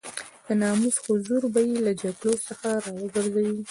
[0.45, 3.49] د ناموس حضور به يې له جګړو څخه را وګرځوي.